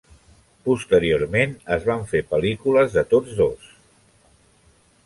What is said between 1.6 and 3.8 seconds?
es van fer pel·lícules de tots dos.